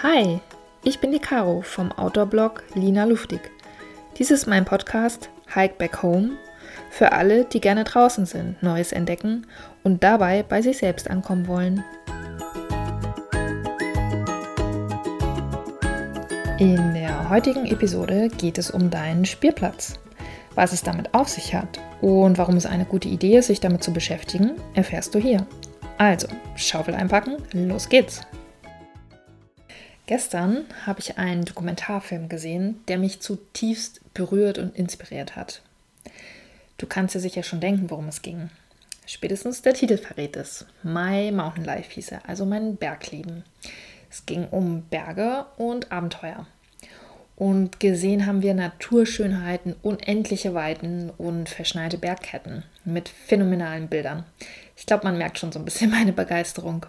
Hi, 0.00 0.38
ich 0.84 1.00
bin 1.00 1.10
die 1.10 1.18
Caro 1.18 1.60
vom 1.60 1.90
Outdoor-Blog 1.90 2.62
Lina 2.74 3.02
Luftig. 3.02 3.40
Dies 4.16 4.30
ist 4.30 4.46
mein 4.46 4.64
Podcast 4.64 5.28
Hike 5.52 5.74
Back 5.76 6.04
Home 6.04 6.36
für 6.88 7.10
alle, 7.10 7.46
die 7.46 7.60
gerne 7.60 7.82
draußen 7.82 8.24
sind, 8.24 8.62
Neues 8.62 8.92
entdecken 8.92 9.48
und 9.82 10.04
dabei 10.04 10.44
bei 10.44 10.62
sich 10.62 10.78
selbst 10.78 11.10
ankommen 11.10 11.48
wollen. 11.48 11.82
In 16.60 16.94
der 16.94 17.28
heutigen 17.28 17.66
Episode 17.66 18.28
geht 18.28 18.58
es 18.58 18.70
um 18.70 18.90
deinen 18.90 19.24
Spielplatz. 19.24 19.94
Was 20.54 20.72
es 20.72 20.84
damit 20.84 21.12
auf 21.12 21.28
sich 21.28 21.56
hat 21.56 21.80
und 22.00 22.38
warum 22.38 22.56
es 22.56 22.66
eine 22.66 22.84
gute 22.84 23.08
Idee 23.08 23.38
ist, 23.38 23.48
sich 23.48 23.58
damit 23.58 23.82
zu 23.82 23.92
beschäftigen, 23.92 24.52
erfährst 24.74 25.12
du 25.16 25.18
hier. 25.18 25.44
Also, 25.98 26.28
Schaufel 26.54 26.94
einpacken, 26.94 27.38
los 27.52 27.88
geht's! 27.88 28.20
Gestern 30.08 30.64
habe 30.86 31.00
ich 31.00 31.18
einen 31.18 31.44
Dokumentarfilm 31.44 32.30
gesehen, 32.30 32.80
der 32.88 32.96
mich 32.96 33.20
zutiefst 33.20 34.00
berührt 34.14 34.56
und 34.56 34.74
inspiriert 34.74 35.36
hat. 35.36 35.60
Du 36.78 36.86
kannst 36.86 37.14
dir 37.14 37.20
sicher 37.20 37.42
schon 37.42 37.60
denken, 37.60 37.90
worum 37.90 38.08
es 38.08 38.22
ging. 38.22 38.48
Spätestens 39.04 39.60
der 39.60 39.74
Titel 39.74 39.98
verrät 39.98 40.34
es. 40.36 40.64
My 40.82 41.30
Mountain 41.30 41.66
Life 41.66 41.90
hieß 41.92 42.12
er, 42.12 42.26
also 42.26 42.46
mein 42.46 42.76
Bergleben. 42.76 43.44
Es 44.10 44.24
ging 44.24 44.48
um 44.48 44.80
Berge 44.84 45.44
und 45.58 45.92
Abenteuer. 45.92 46.46
Und 47.36 47.78
gesehen 47.78 48.24
haben 48.24 48.40
wir 48.40 48.54
Naturschönheiten, 48.54 49.76
unendliche 49.82 50.54
Weiten 50.54 51.10
und 51.18 51.50
verschneite 51.50 51.98
Bergketten 51.98 52.64
mit 52.86 53.10
phänomenalen 53.10 53.88
Bildern. 53.88 54.24
Ich 54.74 54.86
glaube, 54.86 55.04
man 55.04 55.18
merkt 55.18 55.38
schon 55.38 55.52
so 55.52 55.58
ein 55.58 55.66
bisschen 55.66 55.90
meine 55.98 56.14
Begeisterung. 56.14 56.86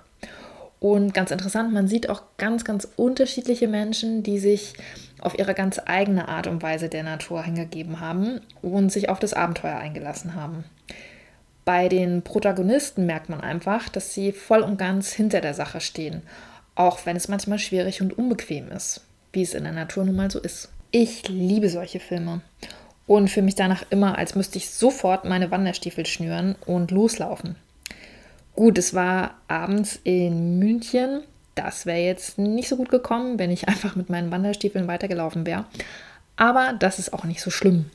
Und 0.80 1.14
ganz 1.14 1.32
interessant, 1.32 1.74
man 1.74 1.88
sieht 1.88 2.10
auch 2.10 2.24
ganz, 2.38 2.64
ganz 2.64 2.88
unterschiedliche 2.96 3.68
Menschen, 3.68 4.24
die 4.24 4.40
sich 4.40 4.74
auf 5.20 5.38
ihre 5.38 5.54
ganz 5.54 5.82
eigene 5.86 6.30
Art 6.30 6.48
und 6.48 6.64
Weise 6.64 6.88
der 6.88 7.04
Natur 7.04 7.44
hingegeben 7.44 8.00
haben 8.00 8.40
und 8.62 8.92
sich 8.92 9.10
auf 9.10 9.20
das 9.20 9.34
Abenteuer 9.34 9.76
eingelassen 9.76 10.36
haben. 10.36 10.64
Bei 11.66 11.90
den 11.90 12.22
Protagonisten 12.22 13.06
merkt 13.06 13.30
man 13.30 13.42
einfach, 13.42 13.90
dass 13.90 14.14
sie 14.14 14.32
voll 14.32 14.62
und 14.62 14.78
ganz 14.78 15.12
hinter 15.12 15.42
der 15.42 15.54
Sache 15.54 15.82
stehen, 15.82 16.22
auch 16.76 17.06
wenn 17.06 17.18
es 17.18 17.28
manchmal 17.28 17.60
schwierig 17.60 18.02
und 18.02 18.18
unbequem 18.18 18.70
ist, 18.72 19.02
wie 19.34 19.42
es 19.42 19.54
in 19.54 19.66
der 19.66 19.74
Natur 19.74 20.06
nun 20.06 20.16
mal 20.16 20.32
so 20.32 20.40
ist. 20.40 20.70
Ich 20.92 21.28
liebe 21.28 21.70
solche 21.70 22.00
Filme 22.00 22.42
und 23.06 23.30
fühle 23.30 23.46
mich 23.46 23.56
danach 23.56 23.84
immer, 23.90 24.18
als 24.18 24.36
müsste 24.36 24.58
ich 24.58 24.70
sofort 24.70 25.26
meine 25.26 25.52
Wanderstiefel 25.52 26.06
schnüren 26.06 26.56
und 26.66 26.92
loslaufen. 26.92 27.56
Gut, 28.60 28.78
es 28.78 28.94
war 28.94 29.36
abends 29.48 30.02
in 30.04 30.60
München. 30.60 31.22
Das 31.56 31.86
wäre 31.86 32.00
jetzt 32.00 32.38
nicht 32.38 32.68
so 32.68 32.76
gut 32.76 32.90
gekommen, 32.90 33.40
wenn 33.40 33.52
ich 33.52 33.68
einfach 33.70 33.96
mit 33.96 34.10
meinen 34.10 34.32
Wanderstiefeln 34.32 34.86
weitergelaufen 34.86 35.46
wäre. 35.46 35.64
Aber 36.36 36.74
das 36.78 37.00
ist 37.00 37.14
auch 37.14 37.24
nicht 37.24 37.40
so 37.40 37.52
schlimm. 37.52 37.86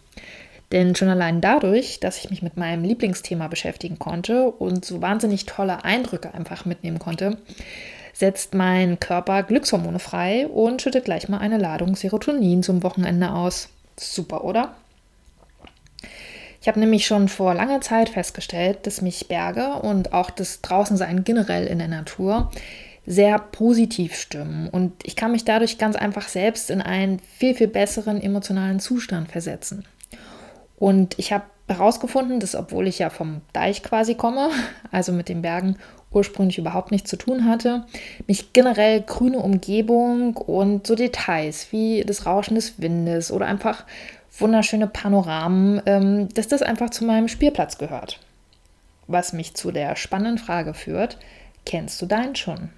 Denn 0.73 0.95
schon 0.95 1.11
allein 1.11 1.43
dadurch, 1.43 2.01
dass 2.01 2.17
ich 2.17 2.31
mich 2.31 2.41
mit 2.41 2.57
meinem 2.57 2.83
Lieblingsthema 2.83 3.49
beschäftigen 3.49 3.99
konnte 3.99 4.47
und 4.53 4.87
so 4.87 5.03
wahnsinnig 5.03 5.45
tolle 5.45 5.85
Eindrücke 5.85 6.33
einfach 6.33 6.65
mitnehmen 6.65 6.99
konnte, 6.99 7.37
setzt 8.15 8.55
mein 8.55 8.99
Körper 8.99 9.43
Glückshormone 9.43 9.99
frei 9.99 10.49
und 10.49 10.81
schüttet 10.81 11.05
gleich 11.05 11.29
mal 11.29 11.41
eine 11.41 11.59
Ladung 11.59 11.95
Serotonin 11.95 12.63
zum 12.63 12.83
Wochenende 12.83 13.33
aus. 13.33 13.69
Super, 13.99 14.45
oder? 14.45 14.75
Ich 16.65 16.69
habe 16.69 16.81
nämlich 16.81 17.05
schon 17.05 17.29
vor 17.29 17.53
langer 17.53 17.83
Zeit 17.83 18.09
festgestellt, 18.09 18.87
dass 18.87 19.03
mich 19.03 19.29
Berge 19.29 19.75
und 19.83 20.15
auch 20.15 20.31
das 20.31 20.63
Draußensein 20.63 21.23
generell 21.23 21.67
in 21.67 21.79
der 21.79 21.89
Natur 21.89 22.51
sehr 23.05 23.39
positiv 23.39 24.15
stimmen. 24.15 24.71
Und 24.71 24.95
ich 25.03 25.15
kann 25.15 25.33
mich 25.33 25.45
dadurch 25.45 25.77
ganz 25.77 25.95
einfach 25.95 26.27
selbst 26.27 26.71
in 26.71 26.81
einen 26.81 27.19
viel, 27.19 27.55
viel 27.55 27.69
besseren 27.69 28.19
emotionalen 28.19 28.81
Zustand 28.81 29.31
versetzen. 29.31 29.85
Und 30.79 31.19
ich 31.19 31.35
habe 31.35 31.45
herausgefunden, 31.69 32.41
dass 32.41 32.55
obwohl 32.55 32.87
ich 32.87 32.99
ja 32.99 33.11
vom 33.11 33.43
Deich 33.53 33.83
quasi 33.83 34.15
komme, 34.15 34.49
also 34.91 35.13
mit 35.13 35.29
den 35.29 35.43
Bergen 35.43 35.77
ursprünglich 36.13 36.57
überhaupt 36.57 36.93
nichts 36.93 37.11
zu 37.11 37.17
tun 37.17 37.45
hatte, 37.45 37.85
mich 38.27 38.55
generell 38.55 39.03
grüne 39.03 39.41
Umgebung 39.41 40.39
und 40.39 40.87
so 40.87 40.95
Details 40.95 41.73
wie 41.73 42.05
das 42.07 42.25
Rauschen 42.25 42.55
des 42.55 42.81
Windes 42.81 43.31
oder 43.31 43.45
einfach 43.45 43.85
wunderschöne 44.39 44.87
Panoramen, 44.87 45.83
ähm, 45.87 46.29
dass 46.35 46.49
das 46.49 46.63
einfach 46.63 46.91
zu 46.91 47.05
meinem 47.05 47.29
Spielplatz 47.29 47.79
gehört. 47.79 48.21
Was 49.07 49.33
mich 49.33 49.55
zu 49.55 49.71
der 49.71 49.97
spannenden 49.97 50.39
Frage 50.39 50.75
führt, 50.75 51.19
kennst 51.67 52.01
du 52.01 52.07
deinen 52.07 52.37
schon? 52.37 52.71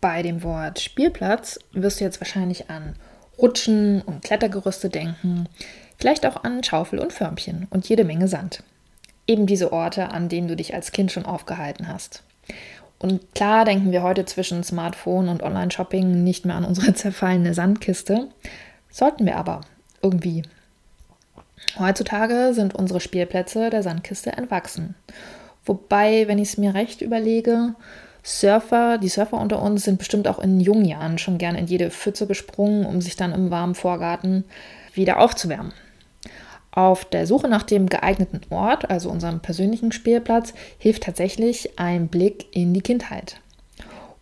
Bei 0.00 0.22
dem 0.22 0.42
Wort 0.42 0.80
Spielplatz 0.80 1.58
wirst 1.72 2.00
du 2.00 2.04
jetzt 2.04 2.20
wahrscheinlich 2.20 2.70
an 2.70 2.96
Rutschen 3.38 4.02
und 4.02 4.22
Klettergerüste 4.22 4.88
denken, 4.88 5.48
vielleicht 5.98 6.26
auch 6.26 6.42
an 6.42 6.64
Schaufel 6.64 6.98
und 6.98 7.12
Förmchen 7.12 7.66
und 7.70 7.88
jede 7.88 8.04
Menge 8.04 8.28
Sand. 8.28 8.62
Eben 9.26 9.46
diese 9.46 9.72
Orte, 9.72 10.10
an 10.10 10.28
denen 10.28 10.48
du 10.48 10.56
dich 10.56 10.74
als 10.74 10.92
Kind 10.92 11.12
schon 11.12 11.24
aufgehalten 11.24 11.86
hast. 11.86 12.24
Und 12.98 13.34
klar 13.34 13.64
denken 13.64 13.92
wir 13.92 14.02
heute 14.02 14.24
zwischen 14.24 14.64
Smartphone 14.64 15.28
und 15.28 15.42
Online-Shopping 15.42 16.22
nicht 16.24 16.44
mehr 16.44 16.56
an 16.56 16.64
unsere 16.64 16.94
zerfallene 16.94 17.54
Sandkiste, 17.54 18.28
Sollten 18.92 19.26
wir 19.26 19.36
aber 19.36 19.62
irgendwie. 20.02 20.42
Heutzutage 21.78 22.52
sind 22.52 22.74
unsere 22.74 23.00
Spielplätze 23.00 23.70
der 23.70 23.82
Sandkiste 23.82 24.32
entwachsen. 24.32 24.94
Wobei, 25.64 26.28
wenn 26.28 26.38
ich 26.38 26.50
es 26.50 26.58
mir 26.58 26.74
recht 26.74 27.00
überlege, 27.00 27.74
Surfer, 28.22 28.98
die 28.98 29.08
Surfer 29.08 29.40
unter 29.40 29.62
uns 29.62 29.84
sind 29.84 29.98
bestimmt 29.98 30.28
auch 30.28 30.38
in 30.38 30.60
jungen 30.60 30.84
Jahren 30.84 31.18
schon 31.18 31.38
gern 31.38 31.56
in 31.56 31.66
jede 31.66 31.90
Pfütze 31.90 32.26
gesprungen, 32.26 32.84
um 32.84 33.00
sich 33.00 33.16
dann 33.16 33.32
im 33.32 33.50
warmen 33.50 33.74
Vorgarten 33.74 34.44
wieder 34.94 35.18
aufzuwärmen. 35.18 35.72
Auf 36.70 37.04
der 37.04 37.26
Suche 37.26 37.48
nach 37.48 37.64
dem 37.64 37.88
geeigneten 37.88 38.40
Ort, 38.50 38.90
also 38.90 39.10
unserem 39.10 39.40
persönlichen 39.40 39.92
Spielplatz, 39.92 40.54
hilft 40.78 41.02
tatsächlich 41.02 41.78
ein 41.78 42.08
Blick 42.08 42.46
in 42.52 42.72
die 42.74 42.80
Kindheit. 42.80 43.40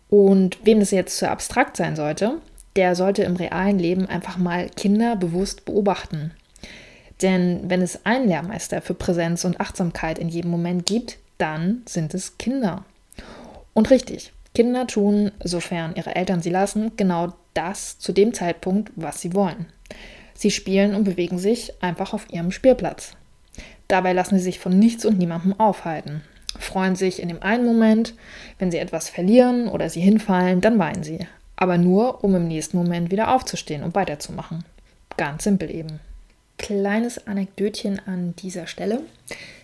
Und 0.09 0.57
wem 0.65 0.79
das 0.79 0.91
jetzt 0.91 1.17
zu 1.17 1.29
abstrakt 1.29 1.77
sein 1.77 1.95
sollte, 1.95 2.39
der 2.75 2.95
sollte 2.95 3.23
im 3.23 3.35
realen 3.35 3.79
Leben 3.79 4.07
einfach 4.07 4.37
mal 4.37 4.69
Kinder 4.69 5.15
bewusst 5.15 5.65
beobachten. 5.65 6.31
Denn 7.21 7.69
wenn 7.69 7.81
es 7.81 8.05
einen 8.05 8.27
Lehrmeister 8.27 8.81
für 8.81 8.93
Präsenz 8.93 9.45
und 9.45 9.59
Achtsamkeit 9.59 10.17
in 10.17 10.29
jedem 10.29 10.51
Moment 10.51 10.85
gibt, 10.85 11.17
dann 11.37 11.83
sind 11.85 12.13
es 12.13 12.37
Kinder. 12.37 12.85
Und 13.73 13.89
richtig, 13.89 14.33
Kinder 14.55 14.87
tun, 14.87 15.31
sofern 15.43 15.95
ihre 15.95 16.15
Eltern 16.15 16.41
sie 16.41 16.49
lassen, 16.49 16.91
genau 16.97 17.33
das 17.53 17.99
zu 17.99 18.11
dem 18.11 18.33
Zeitpunkt, 18.33 18.91
was 18.95 19.21
sie 19.21 19.33
wollen. 19.33 19.67
Sie 20.33 20.51
spielen 20.51 20.95
und 20.95 21.03
bewegen 21.03 21.37
sich 21.37 21.73
einfach 21.83 22.13
auf 22.13 22.27
ihrem 22.31 22.51
Spielplatz. 22.51 23.13
Dabei 23.87 24.13
lassen 24.13 24.37
sie 24.37 24.43
sich 24.43 24.59
von 24.59 24.77
nichts 24.77 25.05
und 25.05 25.17
niemandem 25.17 25.59
aufhalten. 25.59 26.21
Freuen 26.57 26.95
sich 26.95 27.21
in 27.21 27.27
dem 27.27 27.43
einen 27.43 27.65
Moment, 27.65 28.15
wenn 28.57 28.71
sie 28.71 28.77
etwas 28.77 29.09
verlieren 29.09 29.67
oder 29.67 29.89
sie 29.89 30.01
hinfallen, 30.01 30.61
dann 30.61 30.79
weinen 30.79 31.03
sie 31.03 31.27
aber 31.61 31.77
nur, 31.77 32.23
um 32.23 32.33
im 32.33 32.47
nächsten 32.47 32.75
Moment 32.75 33.11
wieder 33.11 33.35
aufzustehen 33.35 33.83
und 33.83 33.93
weiterzumachen. 33.93 34.65
Ganz 35.15 35.43
simpel 35.43 35.69
eben. 35.69 35.99
Kleines 36.57 37.27
Anekdötchen 37.27 38.01
an 38.07 38.35
dieser 38.35 38.65
Stelle. 38.65 39.03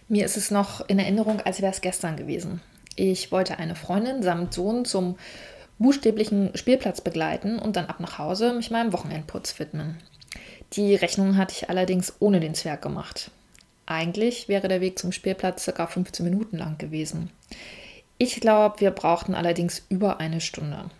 Mir 0.07 0.23
ist 0.23 0.37
es 0.37 0.51
noch 0.51 0.87
in 0.87 0.99
Erinnerung, 0.99 1.41
als 1.41 1.59
wäre 1.59 1.71
es 1.71 1.81
gestern 1.81 2.15
gewesen. 2.15 2.61
Ich 2.95 3.31
wollte 3.31 3.57
eine 3.57 3.73
Freundin 3.73 4.21
samt 4.21 4.53
Sohn 4.53 4.85
zum 4.85 5.17
buchstäblichen 5.79 6.51
Spielplatz 6.53 7.01
begleiten 7.01 7.57
und 7.57 7.75
dann 7.75 7.87
ab 7.87 7.99
nach 7.99 8.19
Hause 8.19 8.53
mich 8.53 8.69
meinem 8.69 8.93
Wochenendputz 8.93 9.57
widmen. 9.57 9.97
Die 10.73 10.93
Rechnung 10.93 11.35
hatte 11.35 11.55
ich 11.57 11.71
allerdings 11.71 12.13
ohne 12.19 12.39
den 12.39 12.53
Zwerg 12.53 12.83
gemacht. 12.83 13.31
Eigentlich 13.88 14.47
wäre 14.47 14.67
der 14.67 14.81
Weg 14.81 15.00
zum 15.00 15.11
Spielplatz 15.11 15.65
ca. 15.65 15.88
15 15.88 16.23
Minuten 16.23 16.59
lang 16.59 16.77
gewesen. 16.77 17.31
Ich 18.19 18.39
glaube, 18.39 18.81
wir 18.81 18.91
brauchten 18.91 19.33
allerdings 19.33 19.83
über 19.89 20.19
eine 20.19 20.41
Stunde. 20.41 20.91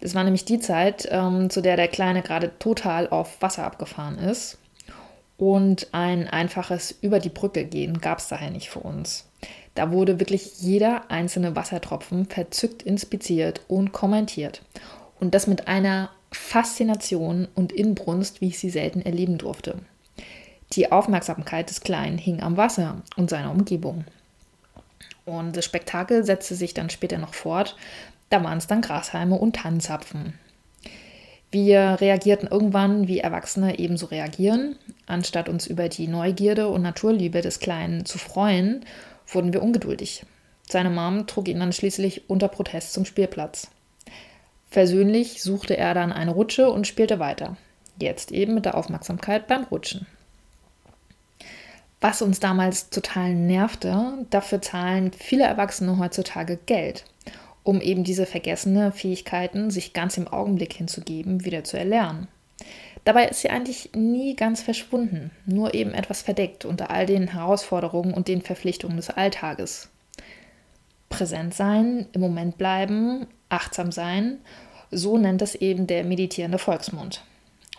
Das 0.00 0.14
war 0.14 0.24
nämlich 0.24 0.44
die 0.44 0.58
Zeit, 0.58 1.08
ähm, 1.10 1.50
zu 1.50 1.60
der 1.60 1.76
der 1.76 1.88
Kleine 1.88 2.22
gerade 2.22 2.58
total 2.58 3.08
auf 3.08 3.40
Wasser 3.40 3.64
abgefahren 3.64 4.18
ist. 4.18 4.58
Und 5.36 5.88
ein 5.92 6.28
einfaches 6.28 6.94
Über 7.00 7.18
die 7.18 7.28
Brücke 7.28 7.64
gehen 7.64 8.00
gab 8.00 8.18
es 8.18 8.28
daher 8.28 8.50
nicht 8.50 8.70
für 8.70 8.80
uns. 8.80 9.28
Da 9.74 9.90
wurde 9.90 10.20
wirklich 10.20 10.60
jeder 10.60 11.10
einzelne 11.10 11.56
Wassertropfen 11.56 12.26
verzückt 12.26 12.82
inspiziert 12.82 13.62
und 13.66 13.92
kommentiert. 13.92 14.62
Und 15.18 15.34
das 15.34 15.46
mit 15.46 15.66
einer 15.66 16.10
Faszination 16.30 17.48
und 17.54 17.72
Inbrunst, 17.72 18.40
wie 18.40 18.48
ich 18.48 18.58
sie 18.58 18.70
selten 18.70 19.02
erleben 19.02 19.38
durfte. 19.38 19.78
Die 20.72 20.90
Aufmerksamkeit 20.90 21.70
des 21.70 21.80
Kleinen 21.80 22.18
hing 22.18 22.42
am 22.42 22.56
Wasser 22.56 23.02
und 23.16 23.30
seiner 23.30 23.50
Umgebung. 23.50 24.04
Und 25.24 25.56
das 25.56 25.64
Spektakel 25.64 26.24
setzte 26.24 26.54
sich 26.54 26.74
dann 26.74 26.90
später 26.90 27.18
noch 27.18 27.34
fort 27.34 27.76
da 28.30 28.42
waren 28.42 28.58
es 28.58 28.66
dann 28.66 28.80
Grashalme 28.80 29.36
und 29.36 29.56
Tannenzapfen. 29.56 30.34
Wir 31.50 31.98
reagierten 32.00 32.48
irgendwann, 32.48 33.06
wie 33.06 33.20
Erwachsene 33.20 33.78
ebenso 33.78 34.06
reagieren. 34.06 34.76
Anstatt 35.06 35.48
uns 35.48 35.68
über 35.68 35.88
die 35.88 36.08
Neugierde 36.08 36.68
und 36.68 36.82
Naturliebe 36.82 37.42
des 37.42 37.60
Kleinen 37.60 38.04
zu 38.04 38.18
freuen, 38.18 38.84
wurden 39.28 39.52
wir 39.52 39.62
ungeduldig. 39.62 40.26
Seine 40.68 40.90
Mom 40.90 41.26
trug 41.28 41.46
ihn 41.46 41.60
dann 41.60 41.72
schließlich 41.72 42.28
unter 42.28 42.48
Protest 42.48 42.92
zum 42.92 43.04
Spielplatz. 43.04 43.68
Versöhnlich 44.68 45.42
suchte 45.42 45.76
er 45.76 45.94
dann 45.94 46.12
eine 46.12 46.32
Rutsche 46.32 46.70
und 46.70 46.88
spielte 46.88 47.20
weiter. 47.20 47.56
Jetzt 48.00 48.32
eben 48.32 48.54
mit 48.54 48.64
der 48.64 48.76
Aufmerksamkeit 48.76 49.46
beim 49.46 49.62
Rutschen. 49.62 50.08
Was 52.00 52.20
uns 52.20 52.40
damals 52.40 52.90
total 52.90 53.34
nervte, 53.34 54.26
dafür 54.30 54.60
zahlen 54.60 55.12
viele 55.12 55.44
Erwachsene 55.44 55.98
heutzutage 55.98 56.58
Geld, 56.66 57.04
um 57.64 57.80
eben 57.80 58.04
diese 58.04 58.26
vergessene 58.26 58.92
Fähigkeiten, 58.92 59.70
sich 59.70 59.92
ganz 59.92 60.16
im 60.16 60.28
Augenblick 60.28 60.74
hinzugeben, 60.74 61.44
wieder 61.44 61.64
zu 61.64 61.76
erlernen. 61.76 62.28
Dabei 63.04 63.26
ist 63.26 63.40
sie 63.40 63.50
eigentlich 63.50 63.90
nie 63.94 64.36
ganz 64.36 64.62
verschwunden, 64.62 65.30
nur 65.44 65.74
eben 65.74 65.92
etwas 65.92 66.22
verdeckt 66.22 66.64
unter 66.64 66.90
all 66.90 67.06
den 67.06 67.28
Herausforderungen 67.28 68.14
und 68.14 68.28
den 68.28 68.40
Verpflichtungen 68.42 68.96
des 68.96 69.10
Alltages. 69.10 69.90
Präsent 71.08 71.54
sein, 71.54 72.06
im 72.12 72.20
Moment 72.20 72.56
bleiben, 72.56 73.26
achtsam 73.48 73.92
sein, 73.92 74.38
so 74.90 75.18
nennt 75.18 75.42
es 75.42 75.54
eben 75.54 75.86
der 75.86 76.04
meditierende 76.04 76.58
Volksmund. 76.58 77.22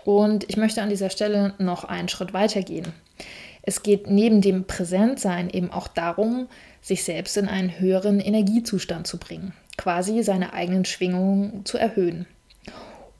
Und 0.03 0.47
ich 0.47 0.57
möchte 0.57 0.81
an 0.81 0.89
dieser 0.89 1.09
Stelle 1.09 1.53
noch 1.57 1.83
einen 1.83 2.09
Schritt 2.09 2.33
weiter 2.33 2.61
gehen. 2.61 2.93
Es 3.63 3.81
geht 3.81 4.07
neben 4.07 4.41
dem 4.41 4.65
Präsentsein 4.65 5.49
eben 5.49 5.71
auch 5.71 5.87
darum, 5.87 6.47
sich 6.81 7.03
selbst 7.03 7.35
in 7.35 7.47
einen 7.47 7.79
höheren 7.79 8.19
Energiezustand 8.19 9.07
zu 9.07 9.17
bringen, 9.17 9.53
quasi 9.77 10.23
seine 10.23 10.53
eigenen 10.53 10.85
Schwingungen 10.85 11.65
zu 11.65 11.77
erhöhen. 11.77 12.25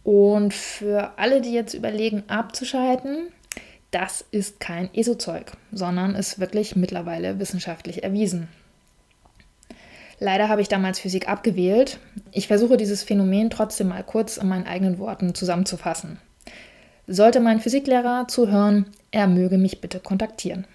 Und 0.03 0.53
für 0.53 1.17
alle, 1.17 1.41
die 1.41 1.51
jetzt 1.51 1.73
überlegen, 1.73 2.23
abzuschalten, 2.27 3.29
das 3.91 4.25
ist 4.31 4.59
kein 4.59 4.93
ESO-Zeug, 4.93 5.53
sondern 5.71 6.15
ist 6.15 6.39
wirklich 6.39 6.75
mittlerweile 6.75 7.39
wissenschaftlich 7.39 8.03
erwiesen. 8.03 8.49
Leider 10.19 10.47
habe 10.47 10.61
ich 10.61 10.67
damals 10.67 10.99
Physik 10.99 11.27
abgewählt. 11.27 11.99
Ich 12.31 12.47
versuche 12.47 12.77
dieses 12.77 13.03
Phänomen 13.03 13.49
trotzdem 13.49 13.89
mal 13.89 14.03
kurz 14.03 14.37
in 14.37 14.47
meinen 14.47 14.67
eigenen 14.67 14.97
Worten 14.97 15.33
zusammenzufassen. 15.35 16.19
Sollte 17.07 17.39
mein 17.39 17.59
Physiklehrer 17.59 18.27
zuhören, 18.27 18.87
er 19.11 19.27
möge 19.27 19.57
mich 19.57 19.81
bitte 19.81 19.99
kontaktieren. 19.99 20.65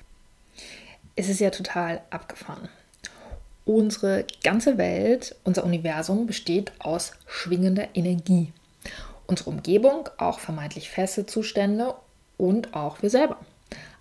Es 1.17 1.29
ist 1.29 1.41
ja 1.41 1.51
total 1.51 2.01
abgefahren. 2.11 2.69
Unsere 3.65 4.25
ganze 4.43 4.79
Welt, 4.79 5.37
unser 5.45 5.65
Universum 5.65 6.27
besteht 6.27 6.73
aus 6.79 7.13
schwingender 7.27 7.89
Energie. 7.95 8.53
Unsere 9.27 9.51
Umgebung, 9.51 10.09
auch 10.19 10.41
vermeintlich 10.41 10.91
feste 10.91 11.27
Zustände 11.27 11.95
und 12.37 12.75
auch 12.75 13.03
wir 13.03 13.11
selber. 13.11 13.37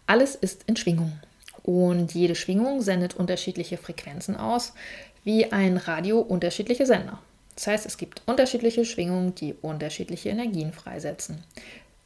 Alles 0.08 0.36
ist 0.36 0.64
in 0.66 0.76
Schwingung. 0.76 1.20
Und 1.62 2.16
jede 2.16 2.36
Schwingung 2.36 2.82
sendet 2.82 3.16
unterschiedliche 3.16 3.78
Frequenzen 3.78 4.36
aus, 4.36 4.74
wie 5.24 5.52
ein 5.52 5.78
Radio 5.78 6.20
unterschiedliche 6.20 6.86
Sender. 6.86 7.20
Das 7.54 7.68
heißt, 7.68 7.86
es 7.86 7.98
gibt 7.98 8.22
unterschiedliche 8.26 8.86
Schwingungen, 8.86 9.36
die 9.36 9.54
unterschiedliche 9.62 10.30
Energien 10.30 10.72
freisetzen. 10.72 11.44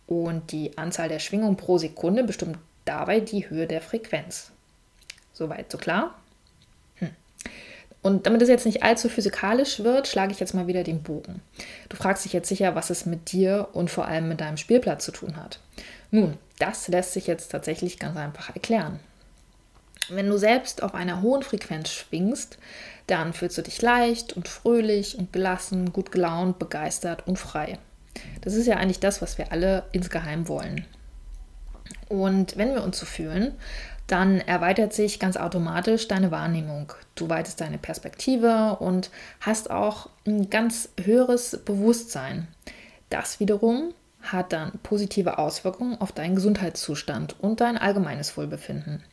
Und 0.07 0.51
die 0.51 0.77
Anzahl 0.77 1.07
der 1.07 1.19
Schwingungen 1.19 1.55
pro 1.55 1.77
Sekunde 1.77 2.23
bestimmt 2.23 2.57
dabei 2.85 3.19
die 3.19 3.49
Höhe 3.49 3.67
der 3.67 3.81
Frequenz. 3.81 4.51
Soweit 5.31 5.71
so 5.71 5.77
klar? 5.77 6.15
Und 8.03 8.27
damit 8.27 8.41
es 8.41 8.49
jetzt 8.49 8.65
nicht 8.65 8.83
allzu 8.83 9.07
physikalisch 9.07 9.79
wird, 9.79 10.07
schlage 10.07 10.33
ich 10.33 10.39
jetzt 10.39 10.53
mal 10.53 10.67
wieder 10.67 10.83
den 10.83 11.01
Bogen. 11.01 11.41
Du 11.87 11.95
fragst 11.95 12.25
dich 12.25 12.33
jetzt 12.33 12.49
sicher, 12.49 12.75
was 12.75 12.89
es 12.89 13.05
mit 13.05 13.31
dir 13.31 13.69
und 13.71 13.89
vor 13.89 14.05
allem 14.05 14.27
mit 14.27 14.41
deinem 14.41 14.57
Spielplatz 14.57 15.05
zu 15.05 15.13
tun 15.13 15.37
hat. 15.37 15.59
Nun, 16.11 16.37
das 16.59 16.89
lässt 16.89 17.13
sich 17.13 17.27
jetzt 17.27 17.49
tatsächlich 17.49 17.97
ganz 17.99 18.17
einfach 18.17 18.53
erklären. 18.53 18.99
Wenn 20.09 20.29
du 20.29 20.37
selbst 20.37 20.83
auf 20.83 20.93
einer 20.93 21.21
hohen 21.21 21.43
Frequenz 21.43 21.89
schwingst, 21.89 22.57
dann 23.07 23.31
fühlst 23.31 23.57
du 23.57 23.61
dich 23.61 23.81
leicht 23.81 24.33
und 24.33 24.49
fröhlich 24.49 25.17
und 25.17 25.31
gelassen, 25.31 25.93
gut 25.93 26.11
gelaunt, 26.11 26.59
begeistert 26.59 27.25
und 27.25 27.39
frei. 27.39 27.79
Das 28.41 28.53
ist 28.53 28.67
ja 28.67 28.75
eigentlich 28.75 28.99
das, 28.99 29.21
was 29.21 29.37
wir 29.37 29.53
alle 29.53 29.85
insgeheim 29.93 30.49
wollen. 30.49 30.85
Und 32.09 32.57
wenn 32.57 32.73
wir 32.73 32.83
uns 32.83 32.99
so 32.99 33.05
fühlen, 33.05 33.53
dann 34.13 34.39
erweitert 34.39 34.93
sich 34.93 35.19
ganz 35.19 35.37
automatisch 35.37 36.07
deine 36.07 36.31
Wahrnehmung. 36.31 36.93
Du 37.15 37.29
weitest 37.29 37.59
deine 37.59 37.77
Perspektive 37.77 38.77
und 38.79 39.09
hast 39.41 39.71
auch 39.71 40.09
ein 40.25 40.49
ganz 40.49 40.89
höheres 41.03 41.59
Bewusstsein. 41.65 42.47
Das 43.09 43.39
wiederum 43.39 43.93
hat 44.21 44.53
dann 44.53 44.79
positive 44.83 45.37
Auswirkungen 45.37 45.99
auf 45.99 46.11
deinen 46.11 46.35
Gesundheitszustand 46.35 47.35
und 47.41 47.59
dein 47.59 47.77
allgemeines 47.77 48.37
Wohlbefinden. 48.37 49.03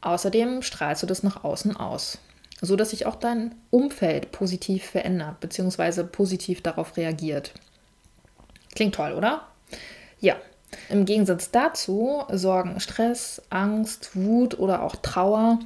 Außerdem 0.00 0.62
strahlst 0.62 1.02
du 1.02 1.06
das 1.06 1.22
nach 1.22 1.44
außen 1.44 1.76
aus 1.76 2.18
so 2.64 2.76
dass 2.76 2.90
sich 2.90 3.06
auch 3.06 3.16
dein 3.16 3.56
Umfeld 3.70 4.30
positiv 4.30 4.84
verändert 4.84 5.40
bzw. 5.40 6.04
positiv 6.04 6.62
darauf 6.62 6.96
reagiert. 6.96 7.52
Klingt 8.74 8.94
toll, 8.94 9.12
oder? 9.12 9.48
Ja. 10.20 10.36
Im 10.88 11.04
Gegensatz 11.04 11.50
dazu 11.50 12.24
sorgen 12.30 12.80
Stress, 12.80 13.42
Angst, 13.50 14.10
Wut 14.14 14.58
oder 14.58 14.82
auch 14.82 14.96
Trauer 14.96 15.58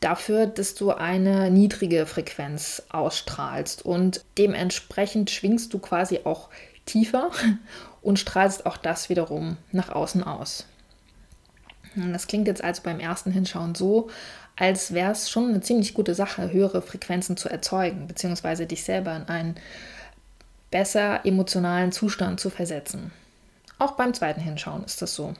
dafür, 0.00 0.46
dass 0.46 0.74
du 0.74 0.92
eine 0.92 1.50
niedrige 1.50 2.06
Frequenz 2.06 2.82
ausstrahlst 2.90 3.84
und 3.84 4.24
dementsprechend 4.38 5.30
schwingst 5.30 5.72
du 5.72 5.78
quasi 5.78 6.20
auch 6.24 6.48
tiefer 6.84 7.30
und 8.02 8.18
strahlst 8.18 8.66
auch 8.66 8.76
das 8.76 9.08
wiederum 9.08 9.56
nach 9.72 9.88
außen 9.88 10.22
aus. 10.22 10.66
Das 11.94 12.26
klingt 12.26 12.46
jetzt 12.46 12.62
also 12.62 12.82
beim 12.82 13.00
ersten 13.00 13.30
Hinschauen 13.30 13.74
so, 13.74 14.10
als 14.54 14.92
wäre 14.92 15.12
es 15.12 15.30
schon 15.30 15.48
eine 15.48 15.60
ziemlich 15.60 15.94
gute 15.94 16.14
Sache, 16.14 16.52
höhere 16.52 16.82
Frequenzen 16.82 17.36
zu 17.36 17.48
erzeugen, 17.48 18.06
beziehungsweise 18.06 18.66
dich 18.66 18.84
selber 18.84 19.16
in 19.16 19.28
einen 19.28 19.54
besser 20.70 21.24
emotionalen 21.24 21.92
Zustand 21.92 22.40
zu 22.40 22.50
versetzen. 22.50 23.12
Auch 23.78 23.92
beim 23.92 24.14
zweiten 24.14 24.40
Hinschauen 24.40 24.84
ist 24.84 25.02
das 25.02 25.14
so. 25.14 25.34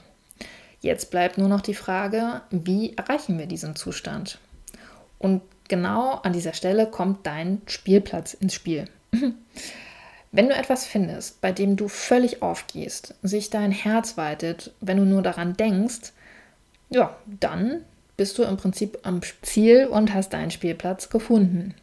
Jetzt 0.80 1.10
bleibt 1.10 1.38
nur 1.38 1.48
noch 1.48 1.62
die 1.62 1.74
Frage, 1.74 2.42
wie 2.50 2.96
erreichen 2.96 3.38
wir 3.38 3.46
diesen 3.46 3.76
Zustand? 3.76 4.38
Und 5.18 5.42
genau 5.68 6.12
an 6.22 6.32
dieser 6.32 6.52
Stelle 6.52 6.86
kommt 6.86 7.26
dein 7.26 7.62
Spielplatz 7.66 8.34
ins 8.34 8.54
Spiel. 8.54 8.88
Wenn 10.32 10.48
du 10.48 10.54
etwas 10.54 10.86
findest, 10.86 11.40
bei 11.40 11.50
dem 11.50 11.76
du 11.76 11.88
völlig 11.88 12.42
aufgehst, 12.42 13.14
sich 13.22 13.48
dein 13.48 13.72
Herz 13.72 14.18
weitet, 14.18 14.74
wenn 14.80 14.98
du 14.98 15.04
nur 15.04 15.22
daran 15.22 15.56
denkst, 15.56 16.12
ja, 16.90 17.16
dann 17.26 17.80
bist 18.18 18.36
du 18.36 18.42
im 18.42 18.58
Prinzip 18.58 18.98
am 19.04 19.20
Ziel 19.42 19.86
und 19.86 20.12
hast 20.12 20.34
deinen 20.34 20.50
Spielplatz 20.50 21.08
gefunden. 21.08 21.74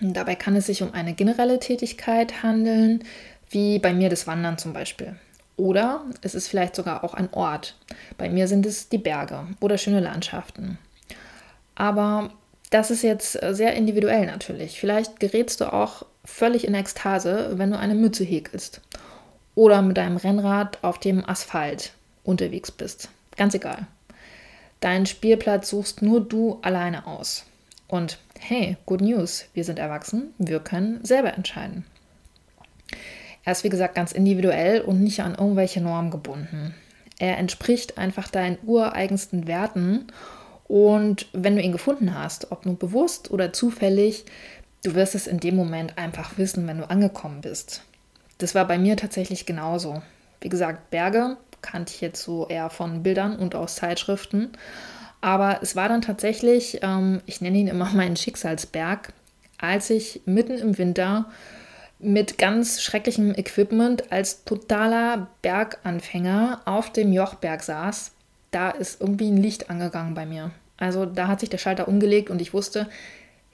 Und 0.00 0.14
dabei 0.14 0.36
kann 0.36 0.54
es 0.54 0.66
sich 0.66 0.82
um 0.82 0.92
eine 0.92 1.14
generelle 1.14 1.58
Tätigkeit 1.58 2.42
handeln, 2.42 3.02
wie 3.50 3.78
bei 3.78 3.92
mir 3.92 4.08
das 4.08 4.26
Wandern 4.26 4.58
zum 4.58 4.72
Beispiel. 4.72 5.16
Oder 5.56 6.04
es 6.22 6.34
ist 6.34 6.48
vielleicht 6.48 6.74
sogar 6.74 7.04
auch 7.04 7.14
ein 7.14 7.32
Ort. 7.32 7.76
Bei 8.18 8.28
mir 8.28 8.48
sind 8.48 8.66
es 8.66 8.88
die 8.88 8.98
Berge 8.98 9.46
oder 9.60 9.78
schöne 9.78 10.00
Landschaften. 10.00 10.78
Aber 11.74 12.30
das 12.70 12.90
ist 12.90 13.02
jetzt 13.02 13.38
sehr 13.50 13.74
individuell 13.74 14.26
natürlich. 14.26 14.80
Vielleicht 14.80 15.20
gerätst 15.20 15.60
du 15.60 15.72
auch 15.72 16.06
völlig 16.24 16.66
in 16.66 16.74
Ekstase, 16.74 17.52
wenn 17.56 17.70
du 17.70 17.78
eine 17.78 17.94
Mütze 17.94 18.24
häkelst. 18.24 18.80
Oder 19.54 19.82
mit 19.82 19.96
deinem 19.96 20.16
Rennrad 20.16 20.82
auf 20.82 20.98
dem 20.98 21.24
Asphalt 21.28 21.92
unterwegs 22.24 22.72
bist. 22.72 23.08
Ganz 23.36 23.54
egal. 23.54 23.86
Deinen 24.80 25.06
Spielplatz 25.06 25.70
suchst 25.70 26.02
nur 26.02 26.20
du 26.20 26.58
alleine 26.62 27.06
aus. 27.06 27.44
Und 27.86 28.18
hey, 28.40 28.76
good 28.86 29.00
news, 29.00 29.46
wir 29.54 29.64
sind 29.64 29.78
erwachsen, 29.78 30.34
wir 30.38 30.58
können 30.60 31.04
selber 31.04 31.34
entscheiden. 31.34 31.84
Er 33.44 33.52
ist 33.52 33.64
wie 33.64 33.68
gesagt 33.68 33.94
ganz 33.94 34.12
individuell 34.12 34.80
und 34.80 35.02
nicht 35.02 35.20
an 35.20 35.34
irgendwelche 35.34 35.80
Normen 35.80 36.10
gebunden. 36.10 36.74
Er 37.18 37.38
entspricht 37.38 37.98
einfach 37.98 38.28
deinen 38.28 38.58
ureigensten 38.64 39.46
Werten 39.46 40.06
und 40.66 41.26
wenn 41.32 41.56
du 41.56 41.62
ihn 41.62 41.72
gefunden 41.72 42.18
hast, 42.18 42.50
ob 42.50 42.66
nur 42.66 42.78
bewusst 42.78 43.30
oder 43.30 43.52
zufällig, 43.52 44.24
du 44.82 44.94
wirst 44.94 45.14
es 45.14 45.26
in 45.26 45.40
dem 45.40 45.56
Moment 45.56 45.98
einfach 45.98 46.38
wissen, 46.38 46.66
wenn 46.66 46.78
du 46.78 46.88
angekommen 46.88 47.42
bist. 47.42 47.82
Das 48.38 48.54
war 48.54 48.66
bei 48.66 48.78
mir 48.78 48.96
tatsächlich 48.96 49.46
genauso. 49.46 50.02
Wie 50.40 50.48
gesagt, 50.48 50.90
Berge 50.90 51.36
kannte 51.62 51.92
ich 51.94 52.00
jetzt 52.00 52.22
so 52.22 52.46
eher 52.48 52.70
von 52.70 53.02
Bildern 53.02 53.36
und 53.36 53.54
aus 53.54 53.76
Zeitschriften. 53.76 54.52
Aber 55.20 55.60
es 55.62 55.76
war 55.76 55.88
dann 55.88 56.02
tatsächlich, 56.02 56.80
ähm, 56.82 57.22
ich 57.24 57.40
nenne 57.40 57.58
ihn 57.58 57.68
immer 57.68 57.90
meinen 57.94 58.16
Schicksalsberg, 58.16 59.12
als 59.58 59.90
ich 59.90 60.22
mitten 60.26 60.58
im 60.58 60.76
Winter 60.76 61.26
mit 61.98 62.38
ganz 62.38 62.82
schrecklichem 62.82 63.34
Equipment 63.34 64.12
als 64.12 64.44
totaler 64.44 65.28
Berganfänger 65.42 66.60
auf 66.64 66.92
dem 66.92 67.12
Jochberg 67.12 67.62
saß. 67.62 68.12
Da 68.50 68.70
ist 68.70 69.00
irgendwie 69.00 69.30
ein 69.30 69.36
Licht 69.36 69.70
angegangen 69.70 70.14
bei 70.14 70.26
mir. 70.26 70.50
Also 70.76 71.06
da 71.06 71.28
hat 71.28 71.40
sich 71.40 71.50
der 71.50 71.58
Schalter 71.58 71.88
umgelegt 71.88 72.30
und 72.30 72.42
ich 72.42 72.52
wusste, 72.52 72.88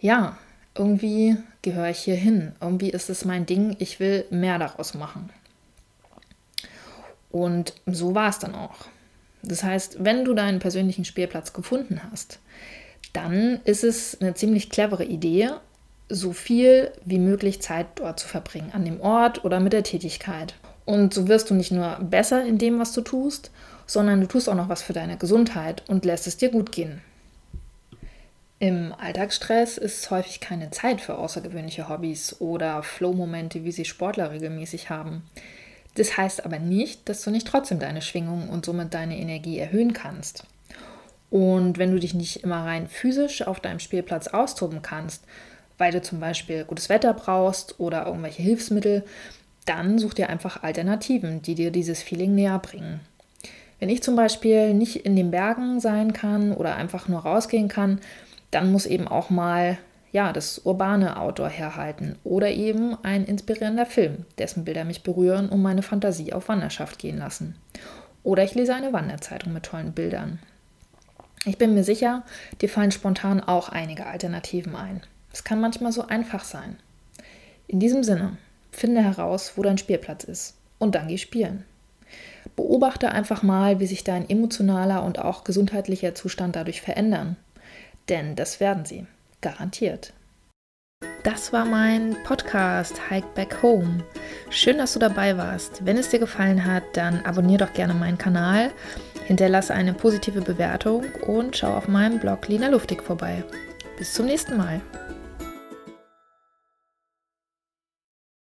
ja, 0.00 0.36
irgendwie 0.74 1.36
gehöre 1.62 1.90
ich 1.90 1.98
hier 1.98 2.16
hin. 2.16 2.52
Irgendwie 2.60 2.90
ist 2.90 3.10
es 3.10 3.24
mein 3.24 3.46
Ding. 3.46 3.76
Ich 3.78 4.00
will 4.00 4.24
mehr 4.30 4.58
daraus 4.58 4.94
machen. 4.94 5.30
Und 7.30 7.74
so 7.86 8.14
war 8.14 8.28
es 8.28 8.38
dann 8.38 8.54
auch. 8.54 8.86
Das 9.42 9.62
heißt, 9.62 10.04
wenn 10.04 10.24
du 10.24 10.34
deinen 10.34 10.58
persönlichen 10.58 11.04
Spielplatz 11.04 11.52
gefunden 11.52 12.00
hast, 12.10 12.40
dann 13.12 13.60
ist 13.64 13.84
es 13.84 14.20
eine 14.20 14.34
ziemlich 14.34 14.70
clevere 14.70 15.04
Idee, 15.04 15.50
so 16.10 16.32
viel 16.32 16.90
wie 17.04 17.18
möglich 17.18 17.62
Zeit 17.62 17.86
dort 17.94 18.20
zu 18.20 18.28
verbringen, 18.28 18.72
an 18.72 18.84
dem 18.84 19.00
Ort 19.00 19.44
oder 19.44 19.60
mit 19.60 19.72
der 19.72 19.84
Tätigkeit. 19.84 20.54
Und 20.84 21.14
so 21.14 21.28
wirst 21.28 21.48
du 21.50 21.54
nicht 21.54 21.70
nur 21.70 21.98
besser 22.00 22.44
in 22.44 22.58
dem, 22.58 22.78
was 22.78 22.92
du 22.92 23.00
tust, 23.00 23.50
sondern 23.86 24.20
du 24.20 24.26
tust 24.26 24.48
auch 24.48 24.54
noch 24.54 24.68
was 24.68 24.82
für 24.82 24.92
deine 24.92 25.16
Gesundheit 25.16 25.82
und 25.88 26.04
lässt 26.04 26.26
es 26.26 26.36
dir 26.36 26.50
gut 26.50 26.72
gehen. 26.72 27.00
Im 28.58 28.92
Alltagsstress 28.98 29.78
ist 29.78 30.10
häufig 30.10 30.40
keine 30.40 30.70
Zeit 30.70 31.00
für 31.00 31.16
außergewöhnliche 31.16 31.88
Hobbys 31.88 32.40
oder 32.40 32.82
Flow-Momente, 32.82 33.64
wie 33.64 33.72
sie 33.72 33.86
Sportler 33.86 34.32
regelmäßig 34.32 34.90
haben. 34.90 35.22
Das 35.94 36.16
heißt 36.16 36.44
aber 36.44 36.58
nicht, 36.58 37.08
dass 37.08 37.22
du 37.22 37.30
nicht 37.30 37.46
trotzdem 37.46 37.78
deine 37.78 38.02
Schwingung 38.02 38.48
und 38.48 38.66
somit 38.66 38.92
deine 38.92 39.18
Energie 39.18 39.58
erhöhen 39.58 39.92
kannst. 39.92 40.44
Und 41.30 41.78
wenn 41.78 41.92
du 41.92 41.98
dich 41.98 42.12
nicht 42.12 42.42
immer 42.42 42.64
rein 42.64 42.88
physisch 42.88 43.42
auf 43.42 43.60
deinem 43.60 43.78
Spielplatz 43.78 44.26
austoben 44.26 44.82
kannst, 44.82 45.24
weil 45.80 45.92
du 45.92 46.02
zum 46.02 46.20
Beispiel 46.20 46.64
gutes 46.64 46.90
Wetter 46.90 47.14
brauchst 47.14 47.80
oder 47.80 48.06
irgendwelche 48.06 48.42
Hilfsmittel, 48.42 49.02
dann 49.64 49.98
such 49.98 50.14
dir 50.14 50.28
einfach 50.28 50.62
Alternativen, 50.62 51.42
die 51.42 51.54
dir 51.54 51.70
dieses 51.70 52.02
Feeling 52.02 52.34
näher 52.34 52.58
bringen. 52.58 53.00
Wenn 53.78 53.88
ich 53.88 54.02
zum 54.02 54.14
Beispiel 54.14 54.74
nicht 54.74 55.06
in 55.06 55.16
den 55.16 55.30
Bergen 55.30 55.80
sein 55.80 56.12
kann 56.12 56.52
oder 56.52 56.76
einfach 56.76 57.08
nur 57.08 57.20
rausgehen 57.20 57.68
kann, 57.68 58.00
dann 58.50 58.70
muss 58.70 58.84
eben 58.84 59.08
auch 59.08 59.30
mal 59.30 59.78
ja, 60.12 60.32
das 60.32 60.60
urbane 60.64 61.18
Outdoor 61.18 61.48
herhalten 61.48 62.16
oder 62.24 62.50
eben 62.50 62.96
ein 63.04 63.24
inspirierender 63.24 63.86
Film, 63.86 64.26
dessen 64.38 64.64
Bilder 64.64 64.84
mich 64.84 65.02
berühren 65.02 65.48
und 65.48 65.62
meine 65.62 65.82
Fantasie 65.82 66.32
auf 66.32 66.48
Wanderschaft 66.48 66.98
gehen 66.98 67.18
lassen. 67.18 67.54
Oder 68.22 68.42
ich 68.42 68.54
lese 68.54 68.74
eine 68.74 68.92
Wanderzeitung 68.92 69.52
mit 69.52 69.62
tollen 69.62 69.92
Bildern. 69.92 70.40
Ich 71.46 71.56
bin 71.56 71.72
mir 71.72 71.84
sicher, 71.84 72.22
dir 72.60 72.68
fallen 72.68 72.90
spontan 72.90 73.40
auch 73.40 73.70
einige 73.70 74.06
Alternativen 74.06 74.76
ein. 74.76 75.00
Es 75.32 75.44
kann 75.44 75.60
manchmal 75.60 75.92
so 75.92 76.06
einfach 76.06 76.44
sein. 76.44 76.76
In 77.66 77.80
diesem 77.80 78.02
Sinne, 78.02 78.36
finde 78.72 79.02
heraus, 79.02 79.52
wo 79.56 79.62
dein 79.62 79.78
Spielplatz 79.78 80.24
ist 80.24 80.56
und 80.78 80.94
dann 80.94 81.08
geh 81.08 81.18
spielen. 81.18 81.64
Beobachte 82.56 83.12
einfach 83.12 83.42
mal, 83.42 83.78
wie 83.80 83.86
sich 83.86 84.02
dein 84.02 84.28
emotionaler 84.28 85.04
und 85.04 85.18
auch 85.18 85.44
gesundheitlicher 85.44 86.14
Zustand 86.14 86.56
dadurch 86.56 86.80
verändern. 86.80 87.36
Denn 88.08 88.34
das 88.34 88.58
werden 88.58 88.84
sie, 88.84 89.06
garantiert. 89.40 90.12
Das 91.22 91.52
war 91.52 91.64
mein 91.64 92.16
Podcast 92.24 92.94
Hike 93.10 93.28
Back 93.34 93.62
Home. 93.62 94.04
Schön, 94.48 94.78
dass 94.78 94.94
du 94.94 94.98
dabei 94.98 95.36
warst. 95.36 95.84
Wenn 95.84 95.96
es 95.96 96.08
dir 96.08 96.18
gefallen 96.18 96.64
hat, 96.64 96.82
dann 96.94 97.24
abonniere 97.24 97.66
doch 97.66 97.72
gerne 97.72 97.94
meinen 97.94 98.18
Kanal, 98.18 98.70
hinterlasse 99.26 99.74
eine 99.74 99.92
positive 99.92 100.40
Bewertung 100.40 101.04
und 101.26 101.56
schau 101.56 101.74
auf 101.74 101.88
meinem 101.88 102.18
Blog 102.18 102.48
Lina 102.48 102.68
Luftig 102.68 103.02
vorbei. 103.02 103.44
Bis 103.96 104.14
zum 104.14 104.26
nächsten 104.26 104.56
Mal. 104.56 104.80